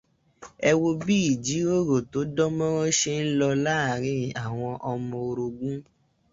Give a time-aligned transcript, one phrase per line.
[0.69, 5.77] Ẹ wo bí ìjíròrò tó dán mọ́rán ṣe ń lọ láàárin àwọn ọmọ orogún.